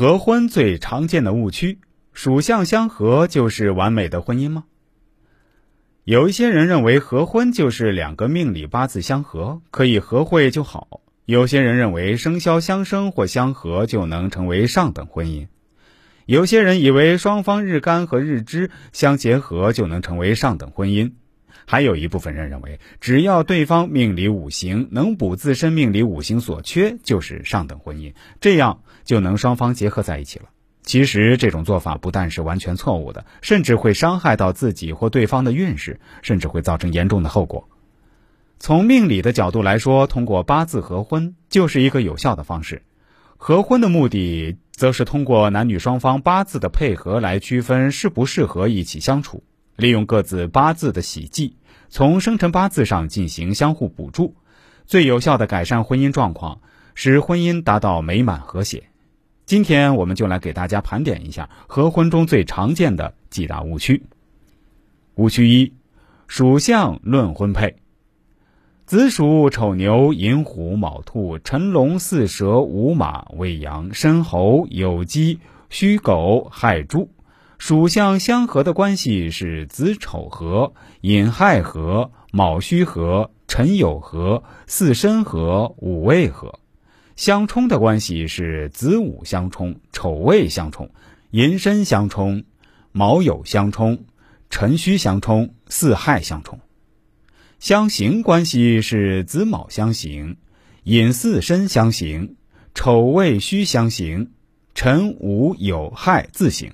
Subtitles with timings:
[0.00, 1.78] 合婚最常见的误区，
[2.14, 4.64] 属相相合就是完美的婚姻吗？
[6.04, 15.48] 有一些人认为合婚就是两个命理八字相合，可以合会就好；有些人认为生肖相生或相合就能成为上等婚姻；
[16.24, 21.12] 有些人以为双方日干和日支相结合就能成为上等婚姻。
[21.70, 30.46] 还有一部分人认为，只要对方命里五行能补自身命里五行所缺，就是上等婚姻，这样就能双方结合在一起了。
[30.82, 37.68] 其实这种做法不但是完全错误的，甚至会伤害到自己或对方的运势，甚至会造成严重的后果。
[38.58, 42.82] 从命理的角度来说，通过八字合婚就是一个有效的方式。
[43.36, 49.44] 合婚的目的，则是通过男女双方八字的配合来区分适不适合一起相处。
[49.80, 51.56] 利用各自八字的喜忌，
[51.88, 54.34] 从生辰八字上进行相互补助，
[54.84, 56.60] 最有效的改善婚姻状况，
[56.94, 58.84] 使婚姻达到美满和谐。
[59.46, 64.02] 今天我们就来给大家盘点一下合婚中最常见的几大误区。
[65.14, 65.72] 误区一：
[66.28, 67.74] 属相论婚配，
[68.84, 75.38] 子鼠、丑牛、寅虎、卯兔、辰龙、巳蛇、午马、未羊、申猴、酉鸡、
[75.70, 77.10] 戌狗、亥猪。
[77.60, 80.72] 属相相合的关系是子丑合、
[81.02, 86.58] 寅亥合、卯戌合、辰酉合、巳申合、午未合；
[87.16, 90.90] 相冲的关系是子午相冲、丑未相冲、
[91.32, 92.44] 寅申相冲、
[92.92, 94.06] 卯酉相冲、
[94.48, 96.60] 辰戌相冲、巳亥相冲；
[97.58, 100.38] 相刑关系是子卯相刑、
[100.82, 102.36] 寅巳申相刑、
[102.74, 104.30] 丑未戌相刑、
[104.74, 106.72] 辰午酉亥自刑。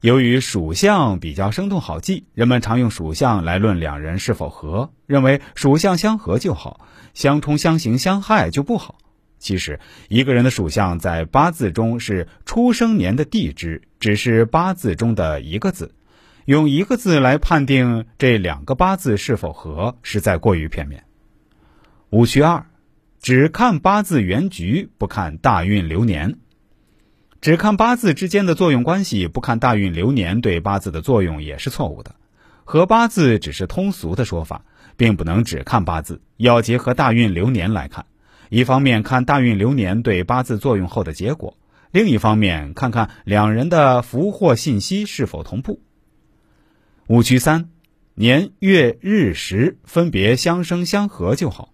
[0.00, 8.98] 由于属相比较生动好记，人们常用属相来论两人是否合，认为属相相合就好，相冲相刑相害就不好。
[9.40, 15.92] 其实，一个人的属相在八字中是出生年的地支，只是八字中的一个字，
[16.44, 21.04] 用一个字来判定这两个八字是否合，实在过于片面。
[22.10, 22.66] 误区二，
[23.20, 26.38] 只看八字原局，不看大运流年。
[27.40, 32.16] 只看八字之间的作用关系，不看大运流年对八字的作用也是错误的。
[32.64, 34.64] 合八字只是通俗的说法，
[34.96, 38.06] 并不能只看八字，要结合大运流年来看。
[38.48, 41.56] 一方面看大运流年对八字作用后的结果，
[41.92, 45.80] 另一方面看看两人的福祸信息是否同步。
[47.06, 47.68] 误区三：
[48.14, 51.72] 年月日时分别相生相合就好。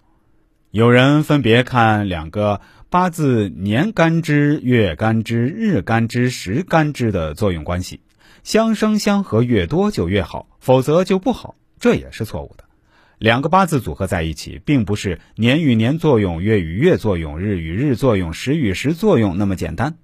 [0.70, 2.60] 有人分别看两个。
[2.94, 7.98] 八字年干支、月干支、日干支、时干支的作用关系，
[8.44, 12.62] 相生相合越多就越好，否则就不好，这也是错误的。
[13.18, 19.96] 两个八字组合在一起，并不是年与年作用、月与月作用、日与日作用、时与时作用那么简单。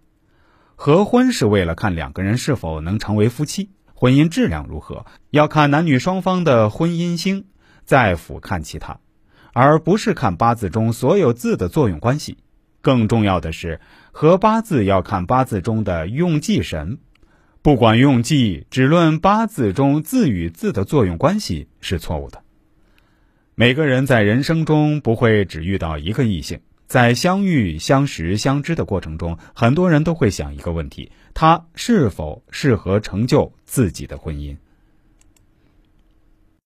[0.74, 7.44] 合婚是为了看两个人是否能成为夫妻，婚姻质量如何，要看男女双方的婚姻星，
[7.84, 8.98] 再俯瞰其他，
[9.52, 12.38] 而不是看八字中所有字的作用关系。
[12.80, 13.80] 更重要的是，
[14.12, 16.98] 合八字要看八字中的用忌神，
[17.62, 22.42] 不管用忌，只论八字中字与字的作用关系是错误的。
[23.54, 34.56] 每个人在人生中不会只遇到一个异性，在相遇、相识、相知的过程中，很多人都会想一个问题：他是否适合成就自己的婚姻？